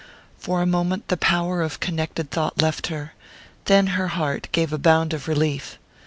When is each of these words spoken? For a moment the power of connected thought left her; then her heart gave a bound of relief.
For 0.39 0.63
a 0.63 0.65
moment 0.65 1.09
the 1.09 1.15
power 1.15 1.61
of 1.61 1.79
connected 1.79 2.31
thought 2.31 2.59
left 2.59 2.87
her; 2.87 3.13
then 3.65 3.85
her 3.93 4.07
heart 4.07 4.47
gave 4.51 4.73
a 4.73 4.79
bound 4.79 5.13
of 5.13 5.27
relief. 5.27 5.77